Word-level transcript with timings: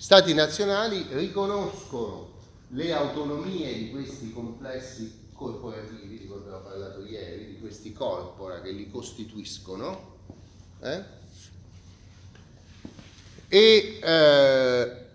Stati 0.00 0.32
nazionali 0.32 1.04
riconoscono 1.10 2.36
le 2.68 2.92
autonomie 2.92 3.76
di 3.76 3.90
questi 3.90 4.32
complessi 4.32 5.26
corporativi, 5.32 6.20
di 6.20 6.26
cui 6.28 6.36
abbiamo 6.36 6.60
parlato 6.60 7.04
ieri, 7.04 7.46
di 7.46 7.58
questi 7.58 7.92
corpora 7.92 8.60
che 8.60 8.70
li 8.70 8.88
costituiscono, 8.88 10.18
eh? 10.82 11.02
e 13.48 13.98
eh, 14.00 15.06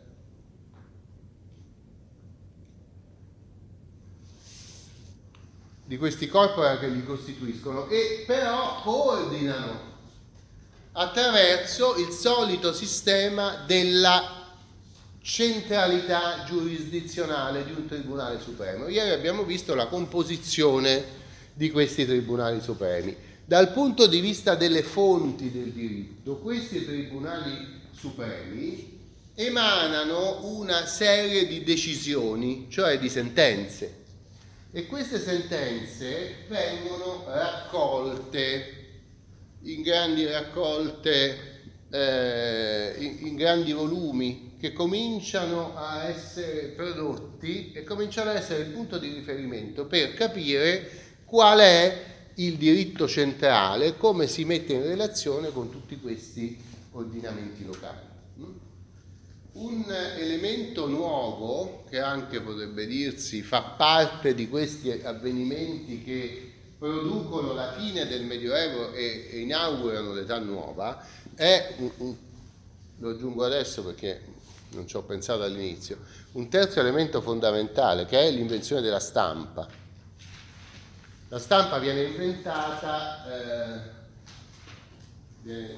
di 5.85 5.97
questi 5.97 6.27
corpora 6.27 6.77
che 6.77 6.89
li 6.89 7.05
costituiscono 7.05 7.87
e 7.87 8.25
però 8.27 8.81
coordinano 8.81 9.91
attraverso 10.91 11.95
il 11.95 12.11
solito 12.11 12.73
sistema 12.73 13.63
della 13.65 14.42
centralità 15.23 16.43
giurisdizionale 16.45 17.63
di 17.63 17.71
un 17.71 17.87
Tribunale 17.87 18.41
Supremo. 18.41 18.89
Ieri 18.89 19.11
abbiamo 19.11 19.43
visto 19.43 19.73
la 19.73 19.87
composizione 19.87 21.01
di 21.53 21.71
questi 21.71 22.05
Tribunali 22.05 22.59
Supremi. 22.59 23.15
Dal 23.45 23.71
punto 23.71 24.05
di 24.05 24.19
vista 24.19 24.55
delle 24.55 24.83
fonti 24.83 25.49
del 25.49 25.71
diritto, 25.71 26.39
questi 26.39 26.83
Tribunali 26.85 27.81
Supremi 27.93 28.99
emanano 29.35 30.45
una 30.45 30.85
serie 30.85 31.47
di 31.47 31.63
decisioni, 31.63 32.67
cioè 32.69 32.99
di 32.99 33.07
sentenze, 33.07 34.01
e 34.73 34.87
queste 34.87 35.21
sentenze 35.21 36.45
vengono 36.49 37.23
raccolte 37.27 38.81
in 39.61 39.83
grandi 39.83 40.25
raccolte, 40.25 41.61
eh, 41.89 42.95
in, 42.97 43.27
in 43.27 43.35
grandi 43.35 43.71
volumi 43.71 44.51
che 44.63 44.71
cominciano 44.71 45.75
a 45.75 46.05
essere 46.05 46.67
prodotti 46.67 47.73
e 47.73 47.83
cominciano 47.83 48.29
a 48.29 48.35
essere 48.35 48.63
il 48.63 48.69
punto 48.69 48.97
di 48.97 49.11
riferimento 49.11 49.87
per 49.87 50.13
capire 50.13 50.89
qual 51.25 51.59
è 51.59 52.05
il 52.35 52.55
diritto 52.55 53.05
centrale, 53.05 53.97
come 53.97 54.25
si 54.25 54.45
mette 54.45 54.71
in 54.71 54.83
relazione 54.83 55.51
con 55.51 55.69
tutti 55.69 55.99
questi 55.99 56.57
ordinamenti 56.91 57.65
locali. 57.65 57.99
Un 59.51 59.83
elemento 60.17 60.87
nuovo, 60.87 61.83
che 61.89 61.99
anche 61.99 62.39
potrebbe 62.39 62.85
dirsi 62.85 63.41
fa 63.41 63.63
parte 63.63 64.33
di 64.33 64.47
questi 64.47 64.91
avvenimenti 64.91 66.01
che 66.05 66.51
producono 66.79 67.51
la 67.51 67.73
fine 67.73 68.07
del 68.07 68.23
Medioevo 68.23 68.93
e, 68.93 69.29
inaugurano 69.41 70.13
l'età 70.13 70.39
nuova, 70.39 71.05
è, 71.35 71.75
lo 72.99 73.09
aggiungo 73.09 73.43
adesso 73.43 73.83
perché 73.83 74.31
non 74.75 74.87
ci 74.87 74.95
ho 74.95 75.03
pensato 75.03 75.43
all'inizio, 75.43 75.97
un 76.33 76.49
terzo 76.49 76.79
elemento 76.79 77.21
fondamentale 77.21 78.05
che 78.05 78.19
è 78.19 78.31
l'invenzione 78.31 78.81
della 78.81 78.99
stampa. 78.99 79.67
La 81.29 81.39
stampa 81.39 81.79
viene 81.79 82.03
inventata, 82.03 83.25
eh, 83.25 83.89
viene, 85.41 85.75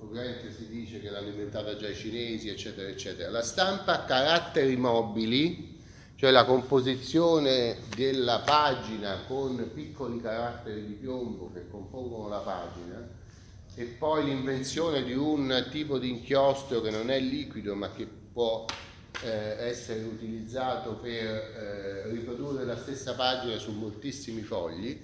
ovviamente 0.00 0.52
si 0.52 0.68
dice 0.68 1.00
che 1.00 1.08
l'hanno 1.08 1.28
inventata 1.28 1.76
già 1.76 1.88
i 1.88 1.94
cinesi, 1.94 2.48
eccetera, 2.48 2.88
eccetera. 2.88 3.30
La 3.30 3.42
stampa 3.42 3.94
ha 3.94 4.04
caratteri 4.04 4.76
mobili, 4.76 5.80
cioè 6.16 6.30
la 6.30 6.44
composizione 6.44 7.78
della 7.94 8.40
pagina 8.40 9.22
con 9.26 9.70
piccoli 9.72 10.20
caratteri 10.20 10.84
di 10.84 10.94
piombo 10.94 11.50
che 11.54 11.68
compongono 11.70 12.28
la 12.28 12.38
pagina, 12.38 13.08
e 13.74 13.84
poi 13.84 14.24
l'invenzione 14.24 15.04
di 15.04 15.14
un 15.14 15.68
tipo 15.70 15.98
di 15.98 16.10
inchiostro 16.10 16.80
che 16.80 16.90
non 16.90 17.10
è 17.10 17.20
liquido 17.20 17.76
ma 17.76 17.92
che 17.92 18.17
può 18.38 18.64
eh, 19.22 19.66
essere 19.66 20.02
utilizzato 20.02 20.92
per 20.92 21.10
eh, 21.10 22.08
riprodurre 22.08 22.64
la 22.64 22.76
stessa 22.76 23.14
pagina 23.14 23.58
su 23.58 23.72
moltissimi 23.72 24.42
fogli, 24.42 24.96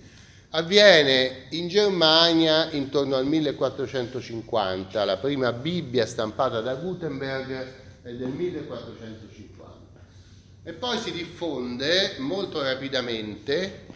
avviene 0.50 1.46
in 1.50 1.66
Germania 1.66 2.70
intorno 2.70 3.16
al 3.16 3.26
1450, 3.26 5.04
la 5.04 5.16
prima 5.16 5.52
Bibbia 5.52 6.06
stampata 6.06 6.60
da 6.60 6.76
Gutenberg 6.76 7.66
è 8.02 8.12
del 8.12 8.28
1450 8.28 10.00
e 10.62 10.72
poi 10.74 10.96
si 10.98 11.10
diffonde 11.10 12.14
molto 12.18 12.62
rapidamente, 12.62 13.86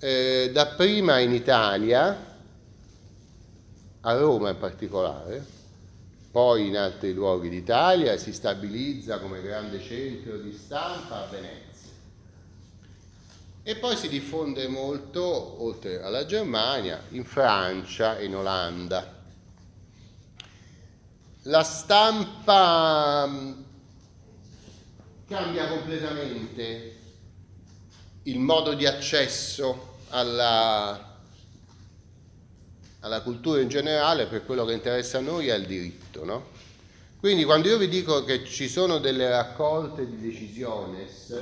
eh, 0.00 0.50
dapprima 0.52 1.20
in 1.20 1.32
Italia, 1.32 2.34
a 4.00 4.16
Roma 4.16 4.50
in 4.50 4.58
particolare, 4.58 5.54
poi 6.36 6.66
in 6.66 6.76
altri 6.76 7.14
luoghi 7.14 7.48
d'Italia 7.48 8.18
si 8.18 8.30
stabilizza 8.30 9.20
come 9.20 9.40
grande 9.40 9.80
centro 9.80 10.36
di 10.36 10.52
stampa 10.52 11.22
a 11.22 11.26
Venezia. 11.28 11.90
E 13.62 13.76
poi 13.76 13.96
si 13.96 14.06
diffonde 14.10 14.68
molto, 14.68 15.62
oltre 15.62 16.02
alla 16.02 16.26
Germania, 16.26 17.02
in 17.12 17.24
Francia 17.24 18.18
e 18.18 18.26
in 18.26 18.36
Olanda. 18.36 19.14
La 21.44 21.62
stampa 21.62 23.26
mm, 23.26 23.52
cambia 25.28 25.68
completamente 25.68 26.98
il 28.24 28.40
modo 28.40 28.74
di 28.74 28.84
accesso 28.84 30.00
alla, 30.10 31.15
alla 33.06 33.20
cultura 33.20 33.60
in 33.60 33.68
generale, 33.68 34.26
per 34.26 34.44
quello 34.44 34.64
che 34.64 34.72
interessa 34.72 35.18
a 35.18 35.20
noi 35.20 35.46
è 35.46 35.54
il 35.54 35.66
diritto. 35.66 36.24
No? 36.24 36.46
Quindi 37.20 37.44
quando 37.44 37.68
io 37.68 37.78
vi 37.78 37.88
dico 37.88 38.24
che 38.24 38.44
ci 38.44 38.68
sono 38.68 38.98
delle 38.98 39.28
raccolte 39.28 40.06
di 40.06 40.20
decisiones, 40.20 41.34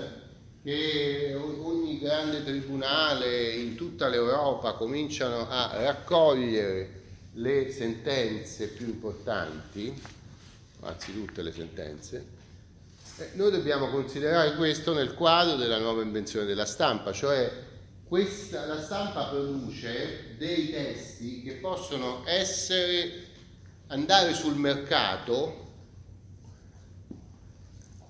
che 0.62 1.34
ogni 1.34 1.98
grande 1.98 2.44
tribunale 2.44 3.50
in 3.52 3.74
tutta 3.76 4.08
l'Europa 4.08 4.72
cominciano 4.72 5.48
a 5.48 5.70
raccogliere 5.82 7.02
le 7.34 7.70
sentenze 7.72 8.68
più 8.68 8.86
importanti, 8.86 9.92
anzi 10.80 11.12
tutte 11.14 11.42
le 11.42 11.52
sentenze, 11.52 12.26
eh, 13.18 13.30
noi 13.34 13.50
dobbiamo 13.50 13.88
considerare 13.88 14.54
questo 14.54 14.92
nel 14.92 15.14
quadro 15.14 15.56
della 15.56 15.78
nuova 15.78 16.02
invenzione 16.02 16.46
della 16.46 16.66
stampa, 16.66 17.12
cioè 17.12 17.50
questa, 18.06 18.66
la 18.66 18.82
stampa 18.82 19.24
produce 19.24 20.36
dei 20.38 20.70
testi 20.70 21.42
che 21.42 21.54
possono 21.54 22.22
essere, 22.26 23.26
andare 23.88 24.34
sul 24.34 24.56
mercato 24.56 25.62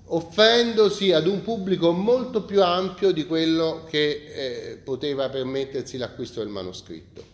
offrendosi 0.07 1.13
ad 1.13 1.27
un 1.27 1.43
pubblico 1.43 1.93
molto 1.93 2.43
più 2.43 2.63
ampio 2.63 3.11
di 3.13 3.25
quello 3.25 3.85
che 3.89 4.73
eh, 4.73 4.77
poteva 4.77 5.31
permettersi 5.31 5.97
l'acquisto 5.97 6.41
del 6.41 6.51
manoscritto. 6.51 7.33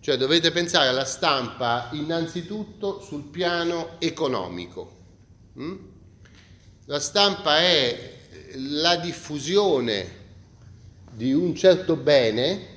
Cioè 0.00 0.16
dovete 0.16 0.50
pensare 0.50 0.88
alla 0.88 1.04
stampa 1.04 1.90
innanzitutto 1.92 3.00
sul 3.00 3.24
piano 3.24 3.96
economico. 3.98 4.94
Mm? 5.58 5.76
La 6.86 7.00
stampa 7.00 7.58
è 7.58 8.14
la 8.56 8.96
diffusione 8.96 10.24
di 11.16 11.32
un 11.32 11.54
certo 11.54 11.96
bene 11.96 12.74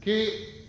che 0.00 0.66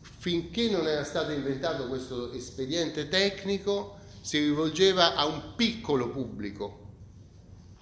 finché 0.00 0.70
non 0.70 0.86
era 0.86 1.02
stato 1.02 1.32
inventato 1.32 1.88
questo 1.88 2.32
espediente 2.32 3.08
tecnico 3.08 3.98
si 4.20 4.38
rivolgeva 4.38 5.16
a 5.16 5.26
un 5.26 5.54
piccolo 5.56 6.10
pubblico 6.10 6.86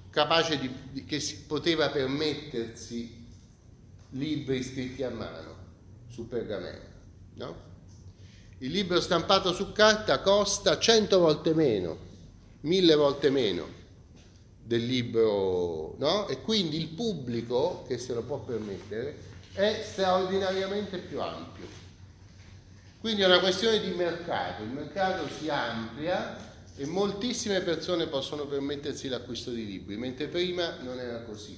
capace 0.08 0.58
di, 0.58 1.04
che 1.04 1.20
si 1.20 1.42
poteva 1.42 1.90
permettersi 1.90 3.26
libri 4.12 4.62
scritti 4.62 5.02
a 5.02 5.10
mano 5.10 5.54
su 6.08 6.26
pergamento. 6.26 6.86
No? 7.34 7.56
Il 8.58 8.70
libro 8.70 9.02
stampato 9.02 9.52
su 9.52 9.72
carta 9.72 10.22
costa 10.22 10.78
cento 10.78 11.18
volte 11.18 11.52
meno, 11.52 11.98
mille 12.60 12.94
volte 12.94 13.28
meno 13.28 13.84
del 14.66 14.84
libro, 14.84 15.94
no? 15.98 16.26
E 16.26 16.40
quindi 16.40 16.76
il 16.76 16.88
pubblico 16.88 17.84
che 17.86 17.98
se 17.98 18.12
lo 18.14 18.22
può 18.22 18.38
permettere 18.40 19.16
è 19.52 19.84
straordinariamente 19.88 20.98
più 20.98 21.20
ampio. 21.20 21.64
Quindi 22.98 23.22
è 23.22 23.26
una 23.26 23.38
questione 23.38 23.78
di 23.80 23.90
mercato, 23.90 24.64
il 24.64 24.70
mercato 24.70 25.28
si 25.38 25.48
amplia 25.48 26.36
e 26.74 26.84
moltissime 26.86 27.60
persone 27.60 28.08
possono 28.08 28.46
permettersi 28.46 29.06
l'acquisto 29.06 29.52
di 29.52 29.64
libri, 29.64 29.96
mentre 29.96 30.26
prima 30.26 30.78
non 30.82 30.98
era 30.98 31.22
così. 31.22 31.56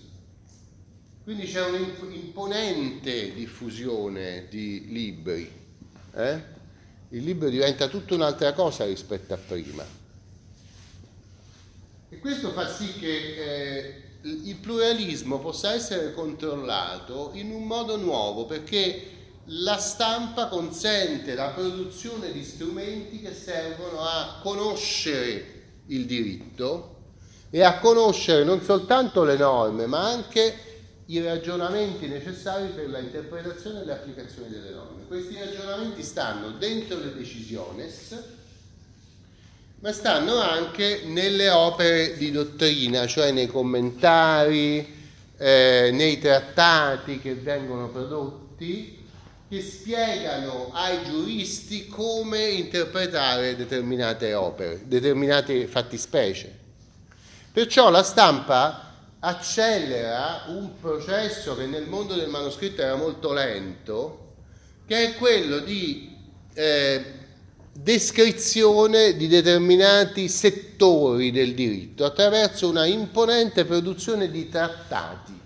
Quindi 1.24 1.46
c'è 1.46 1.64
un'imponente 1.64 3.32
diffusione 3.32 4.46
di 4.50 4.86
libri. 4.88 5.50
Eh? 6.14 6.42
Il 7.10 7.24
libro 7.24 7.48
diventa 7.48 7.88
tutta 7.88 8.14
un'altra 8.14 8.52
cosa 8.52 8.84
rispetto 8.84 9.32
a 9.32 9.38
prima. 9.38 9.84
E 12.10 12.18
questo 12.18 12.50
fa 12.52 12.68
sì 12.68 12.94
che 12.94 13.16
eh, 13.36 14.02
il 14.22 14.56
pluralismo 14.56 15.38
possa 15.38 15.74
essere 15.74 16.12
controllato 16.12 17.30
in 17.34 17.50
un 17.50 17.64
modo 17.64 17.96
nuovo, 17.96 18.46
perché 18.46 19.16
la 19.50 19.78
stampa 19.78 20.48
consente 20.48 21.34
la 21.34 21.48
produzione 21.48 22.32
di 22.32 22.44
strumenti 22.44 23.20
che 23.20 23.32
servono 23.32 24.00
a 24.00 24.40
conoscere 24.42 25.56
il 25.86 26.04
diritto 26.04 26.96
e 27.50 27.62
a 27.62 27.78
conoscere 27.78 28.44
non 28.44 28.62
soltanto 28.62 29.24
le 29.24 29.36
norme, 29.36 29.86
ma 29.86 30.06
anche 30.06 30.66
i 31.06 31.22
ragionamenti 31.22 32.06
necessari 32.06 32.68
per 32.68 32.90
la 32.90 32.98
interpretazione 32.98 33.80
e 33.80 33.84
l'applicazione 33.86 34.50
delle 34.50 34.70
norme. 34.70 35.06
Questi 35.06 35.34
ragionamenti 35.38 36.02
stanno 36.02 36.50
dentro 36.50 36.98
le 36.98 37.14
decisiones, 37.14 38.14
ma 39.80 39.92
stanno 39.92 40.40
anche 40.40 41.02
nelle 41.04 41.50
opere 41.50 42.16
di 42.16 42.30
dottrina, 42.32 43.06
cioè 43.06 43.30
nei 43.30 43.46
commentari, 43.46 44.96
eh, 45.36 45.90
nei 45.92 46.18
trattati 46.18 47.20
che 47.20 47.34
vengono 47.34 47.88
prodotti, 47.88 49.06
che 49.48 49.62
spiegano 49.62 50.70
ai 50.72 51.04
giuristi 51.04 51.86
come 51.86 52.48
interpretare 52.48 53.56
determinate 53.56 54.34
opere, 54.34 54.82
determinate 54.84 55.66
fattispecie. 55.66 56.56
Perciò 57.52 57.88
la 57.88 58.02
stampa 58.02 58.94
accelera 59.20 60.44
un 60.48 60.78
processo 60.80 61.56
che 61.56 61.66
nel 61.66 61.86
mondo 61.86 62.14
del 62.14 62.28
manoscritto 62.28 62.82
era 62.82 62.96
molto 62.96 63.32
lento, 63.32 64.34
che 64.86 65.04
è 65.04 65.14
quello 65.14 65.60
di 65.60 66.14
eh, 66.54 67.17
descrizione 67.88 69.16
di 69.16 69.28
determinati 69.28 70.28
settori 70.28 71.30
del 71.30 71.54
diritto 71.54 72.04
attraverso 72.04 72.68
una 72.68 72.84
imponente 72.84 73.64
produzione 73.64 74.30
di 74.30 74.46
trattati. 74.50 75.40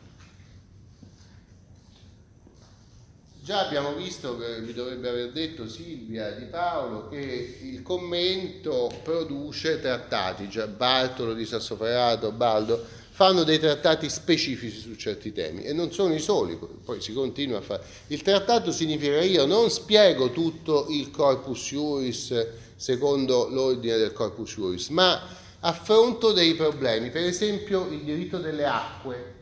Già 3.45 3.65
abbiamo 3.65 3.95
visto, 3.95 4.37
vi 4.61 4.73
dovrebbe 4.73 5.09
aver 5.09 5.31
detto 5.31 5.69
Silvia 5.69 6.33
Di 6.33 6.47
Paolo, 6.47 7.09
che 7.09 7.59
il 7.63 7.81
commento 7.83 8.91
produce 9.05 9.81
trattati, 9.81 10.49
già 10.49 10.67
Bartolo 10.67 11.35
di 11.35 11.47
Sassoferrato, 11.47 12.33
Baldo, 12.33 12.85
fanno 13.23 13.45
dei 13.45 13.61
trattati 13.61 14.11
specifici 14.11 14.77
su 14.77 14.97
certi 14.97 15.33
temi 15.33 15.63
e 15.63 15.73
non 15.73 15.93
sono 15.93 16.13
i 16.13 16.19
soli, 16.19 16.59
poi 16.85 17.01
si 17.01 17.13
continua 17.13 17.59
a 17.59 17.61
fare. 17.61 17.85
Il 18.09 18.21
trattato 18.21 18.73
significa 18.73 19.21
che 19.21 19.27
io 19.27 19.47
non 19.47 19.71
spiego 19.71 20.33
tutto 20.33 20.87
il 20.89 21.13
corpus 21.13 21.69
juris 21.69 22.47
secondo 22.75 23.47
l'ordine 23.49 23.97
del 23.97 24.13
corpus 24.13 24.55
juris, 24.55 24.89
ma 24.89 25.23
affronto 25.61 26.33
dei 26.33 26.55
problemi, 26.55 27.11
per 27.11 27.23
esempio 27.23 27.87
il 27.93 28.01
diritto 28.01 28.39
delle 28.39 28.65
acque. 28.65 29.35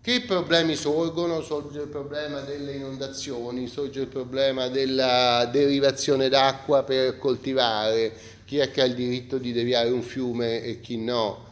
Che 0.00 0.20
problemi 0.20 0.76
sorgono? 0.76 1.42
Sorge 1.42 1.80
il 1.80 1.88
problema 1.88 2.38
delle 2.38 2.74
inondazioni, 2.74 3.66
sorge 3.66 4.02
il 4.02 4.06
problema 4.06 4.68
della 4.68 5.48
derivazione 5.50 6.28
d'acqua 6.28 6.84
per 6.84 7.18
coltivare, 7.18 8.12
chi 8.44 8.58
è 8.58 8.70
che 8.70 8.82
ha 8.82 8.84
il 8.84 8.94
diritto 8.94 9.38
di 9.38 9.52
deviare 9.52 9.88
un 9.88 10.02
fiume 10.02 10.62
e 10.62 10.78
chi 10.78 10.98
no 10.98 11.45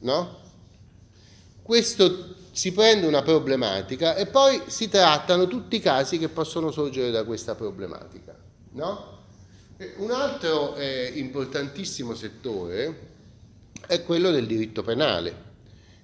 no? 0.00 0.40
Questo 1.62 2.34
si 2.52 2.72
prende 2.72 3.06
una 3.06 3.22
problematica 3.22 4.14
e 4.14 4.26
poi 4.26 4.62
si 4.66 4.88
trattano 4.88 5.46
tutti 5.46 5.76
i 5.76 5.80
casi 5.80 6.18
che 6.18 6.28
possono 6.28 6.70
sorgere 6.70 7.10
da 7.10 7.24
questa 7.24 7.54
problematica, 7.54 8.34
no? 8.72 9.14
Un 9.98 10.10
altro 10.10 10.74
eh, 10.76 11.12
importantissimo 11.16 12.14
settore 12.14 13.14
è 13.86 14.02
quello 14.02 14.30
del 14.30 14.46
diritto 14.46 14.82
penale. 14.82 15.44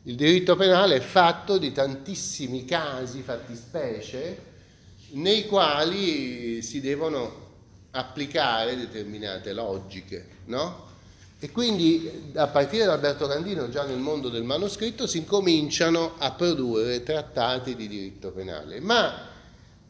Il 0.02 0.14
diritto 0.14 0.56
penale 0.56 0.96
è 0.96 1.00
fatto 1.00 1.56
di 1.56 1.72
tantissimi 1.72 2.66
casi, 2.66 3.22
fattispecie, 3.22 4.50
nei 5.12 5.46
quali 5.46 6.60
si 6.60 6.80
devono 6.80 7.40
applicare 7.92 8.76
determinate 8.76 9.52
logiche, 9.52 10.26
no? 10.46 10.90
E 11.44 11.50
quindi 11.50 12.30
a 12.36 12.46
partire 12.46 12.84
da 12.84 12.92
Alberto 12.92 13.26
Candino, 13.26 13.68
già 13.68 13.82
nel 13.82 13.98
mondo 13.98 14.28
del 14.28 14.44
manoscritto, 14.44 15.08
si 15.08 15.18
incominciano 15.18 16.14
a 16.18 16.30
produrre 16.30 17.02
trattati 17.02 17.74
di 17.74 17.88
diritto 17.88 18.30
penale. 18.30 18.78
Ma 18.78 19.12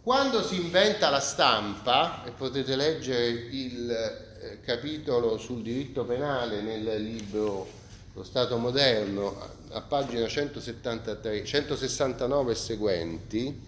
quando 0.03 0.43
si 0.43 0.59
inventa 0.59 1.11
la 1.11 1.21
stampa, 1.21 2.25
e 2.25 2.31
potete 2.31 2.75
leggere 2.75 3.27
il 3.27 3.91
eh, 3.91 4.61
capitolo 4.65 5.37
sul 5.37 5.61
diritto 5.61 6.07
penale 6.07 6.63
nel 6.63 7.03
libro 7.03 7.69
Lo 8.15 8.25
Stato 8.25 8.57
moderno, 8.57 9.37
a 9.73 9.83
pagina 9.83 10.27
173, 10.27 11.45
169 11.45 12.53
e 12.53 12.55
seguenti, 12.55 13.61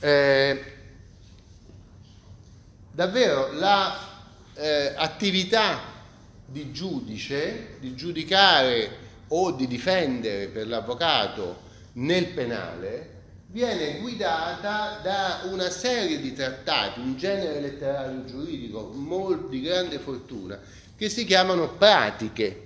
eh, 0.00 0.64
davvero 2.92 3.52
l'attività 4.54 4.54
eh, 5.80 5.94
di 6.46 6.72
giudice, 6.72 7.76
di 7.80 7.94
giudicare 7.94 9.04
o 9.28 9.52
di 9.52 9.66
difendere 9.66 10.46
per 10.46 10.68
l'avvocato 10.68 11.64
nel 11.94 12.28
penale, 12.28 13.14
viene 13.48 13.98
guidata 14.00 15.00
da 15.02 15.42
una 15.50 15.70
serie 15.70 16.20
di 16.20 16.32
trattati, 16.32 17.00
un 17.00 17.16
genere 17.16 17.60
letterario 17.60 18.24
giuridico 18.24 18.90
molto 18.94 19.48
di 19.48 19.60
grande 19.60 19.98
fortuna, 19.98 20.60
che 20.96 21.08
si 21.08 21.24
chiamano 21.24 21.68
pratiche. 21.68 22.65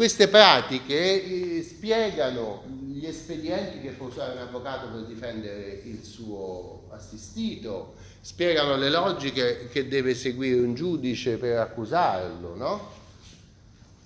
Queste 0.00 0.28
pratiche 0.28 1.58
eh, 1.58 1.62
spiegano 1.62 2.62
gli 2.86 3.04
espedienti 3.04 3.82
che 3.82 3.90
può 3.90 4.06
usare 4.06 4.32
un 4.32 4.38
avvocato 4.38 4.88
per 4.88 5.02
difendere 5.02 5.82
il 5.84 6.02
suo 6.02 6.84
assistito, 6.88 7.96
spiegano 8.22 8.76
le 8.76 8.88
logiche 8.88 9.68
che 9.68 9.88
deve 9.88 10.14
seguire 10.14 10.60
un 10.60 10.72
giudice 10.72 11.36
per 11.36 11.58
accusarlo, 11.58 12.56
no? 12.56 12.90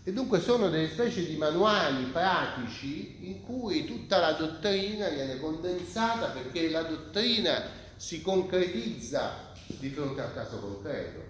E 0.03 0.13
dunque 0.13 0.41
sono 0.41 0.69
delle 0.69 0.89
specie 0.89 1.25
di 1.25 1.37
manuali 1.37 2.07
pratici 2.07 3.29
in 3.29 3.45
cui 3.45 3.85
tutta 3.85 4.19
la 4.19 4.33
dottrina 4.33 5.09
viene 5.11 5.39
condensata 5.39 6.31
perché 6.31 6.71
la 6.71 6.83
dottrina 6.83 7.63
si 7.95 8.21
concretizza 8.21 9.53
di 9.65 9.91
fronte 9.91 10.23
al 10.23 10.35
caso 10.35 10.59
concreto. 10.59 11.21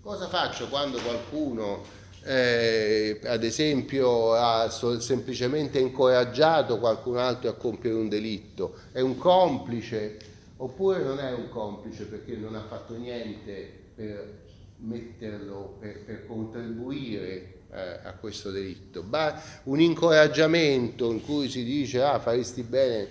Cosa 0.00 0.28
faccio 0.28 0.68
quando 0.68 1.00
qualcuno, 1.00 2.01
eh, 2.24 3.20
ad 3.24 3.44
esempio, 3.44 4.34
ha 4.34 4.70
semplicemente 4.70 5.78
incoraggiato 5.78 6.78
qualcun 6.78 7.18
altro 7.18 7.50
a 7.50 7.54
compiere 7.54 7.96
un 7.96 8.08
delitto? 8.08 8.76
È 8.92 9.00
un 9.00 9.16
complice? 9.16 10.30
oppure 10.62 11.02
non 11.02 11.18
è 11.18 11.32
un 11.32 11.48
complice 11.48 12.04
perché 12.04 12.36
non 12.36 12.54
ha 12.54 12.62
fatto 12.62 12.96
niente 12.96 13.80
per 13.94 14.40
metterlo, 14.78 15.76
per, 15.78 16.04
per 16.04 16.26
contribuire 16.26 17.54
eh, 17.72 17.98
a 18.04 18.12
questo 18.14 18.50
delitto, 18.50 19.02
ma 19.02 19.40
un 19.64 19.80
incoraggiamento 19.80 21.10
in 21.10 21.24
cui 21.24 21.48
si 21.48 21.64
dice 21.64 22.02
ah 22.02 22.18
faresti 22.18 22.62
bene 22.62 23.08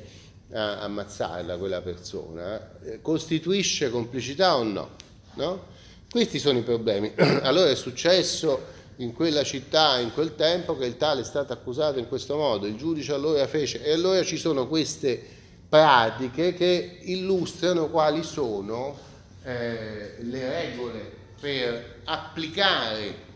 a 0.53 0.81
ammazzarla 0.81 1.57
quella 1.57 1.81
persona, 1.81 2.79
eh, 2.83 3.01
costituisce 3.01 3.89
complicità 3.89 4.55
o 4.55 4.63
no? 4.63 4.89
no? 5.35 5.65
Questi 6.09 6.39
sono 6.39 6.57
i 6.57 6.63
problemi. 6.63 7.11
allora 7.43 7.69
è 7.69 7.75
successo 7.75 8.79
in 9.01 9.13
quella 9.13 9.43
città, 9.43 9.97
in 9.99 10.13
quel 10.13 10.35
tempo, 10.35 10.77
che 10.77 10.85
il 10.85 10.97
tale 10.97 11.21
è 11.21 11.23
stato 11.23 11.53
accusato 11.53 11.97
in 11.97 12.07
questo 12.07 12.37
modo, 12.37 12.67
il 12.67 12.75
giudice 12.75 13.13
allora 13.13 13.45
fece, 13.47 13.83
e 13.83 13.93
allora 13.93 14.23
ci 14.23 14.37
sono 14.37 14.67
queste 14.67 15.21
pratiche 15.67 16.53
che 16.53 16.99
illustrano 17.01 17.89
quali 17.89 18.23
sono 18.23 18.97
eh, 19.43 20.17
le 20.19 20.49
regole 20.49 21.11
per 21.39 22.01
applicare 22.03 23.29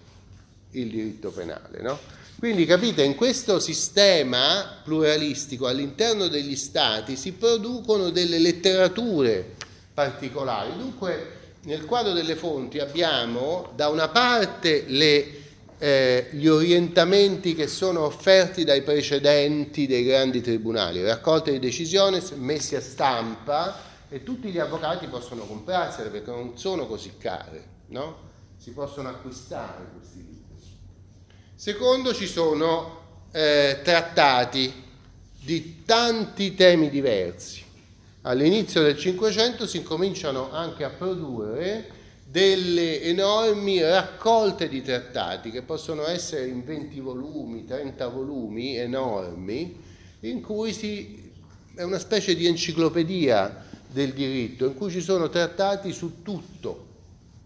il 0.72 0.90
diritto 0.90 1.32
penale. 1.32 1.82
No? 1.82 1.98
Quindi 2.38 2.66
capite, 2.66 3.02
in 3.02 3.16
questo 3.16 3.60
sistema 3.60 4.82
pluralistico 4.84 5.68
all'interno 5.68 6.28
degli 6.28 6.56
stati 6.56 7.16
si 7.16 7.32
producono 7.32 8.12
delle 8.12 8.38
letterature 8.38 9.54
particolari. 9.94 10.78
Dunque 10.78 11.32
nel 11.64 11.86
quadro 11.86 12.12
delle 12.12 12.36
fonti 12.36 12.78
abbiamo 12.78 13.72
da 13.74 13.88
una 13.88 14.10
parte 14.10 14.84
le 14.88 15.44
eh, 15.78 16.30
gli 16.32 16.48
orientamenti 16.48 17.54
che 17.54 17.68
sono 17.68 18.06
offerti 18.06 18.64
dai 18.64 18.82
precedenti 18.82 19.88
dei 19.88 20.04
grandi 20.04 20.42
tribunali, 20.42 21.04
raccolte 21.04 21.52
di 21.52 21.60
decisioni 21.60 22.22
messi 22.36 22.76
a 22.76 22.82
stampa 22.82 23.78
e 24.10 24.24
tutti 24.24 24.50
gli 24.50 24.60
avvocati 24.60 25.08
possono 25.08 25.46
comprarsele 25.46 26.10
perché 26.10 26.32
non 26.32 26.58
sono 26.58 26.88
così 26.88 27.14
care, 27.18 27.64
no? 27.88 28.24
si 28.58 28.72
possono 28.72 29.10
acquistare 29.10 29.86
questi 29.98 30.18
libri. 30.18 30.44
Secondo 31.54 32.14
ci 32.14 32.28
sono 32.28 33.28
eh, 33.32 33.80
trattati 33.84 34.84
di 35.42 35.84
tanti 35.86 36.56
temi 36.56 36.90
diversi. 36.90 37.64
All'inizio 38.22 38.82
del 38.82 38.98
Cinquecento 38.98 39.68
si 39.68 39.78
incominciano 39.78 40.52
anche 40.52 40.84
a 40.84 40.90
produrre 40.90 41.92
delle 42.36 43.02
enormi 43.02 43.82
raccolte 43.82 44.68
di 44.68 44.82
trattati 44.82 45.52
che 45.52 45.62
possono 45.62 46.06
essere 46.06 46.48
in 46.48 46.66
20 46.66 47.00
volumi, 47.00 47.64
30 47.64 48.10
volumi 48.10 48.76
enormi, 48.76 49.82
in 50.20 50.42
cui 50.42 50.74
si 50.74 51.32
è 51.74 51.84
una 51.84 51.98
specie 51.98 52.36
di 52.36 52.46
enciclopedia 52.46 53.64
del 53.88 54.12
diritto 54.12 54.66
in 54.66 54.76
cui 54.76 54.92
ci 54.92 55.00
sono 55.00 55.30
trattati 55.30 55.94
su 55.94 56.24
tutto. 56.24 56.88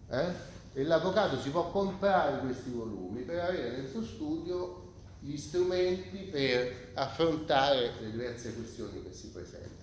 Eh? 0.10 0.25
E 0.74 0.84
l'avvocato 0.84 1.39
si 1.39 1.51
può 1.51 1.69
comprare 1.69 2.39
questi 2.39 2.72
volumi 2.72 3.22
per 3.22 3.41
avere 3.41 3.77
nel 3.77 3.88
suo 3.88 4.03
studio 4.03 4.88
gli 5.19 5.38
strumenti 5.38 6.17
per 6.31 6.93
affrontare 6.96 7.91
le 8.01 8.10
diverse 8.10 8.55
questioni 8.55 9.03
che 9.03 9.13
si 9.13 9.27
presentano. 9.27 9.69
No? 9.74 9.79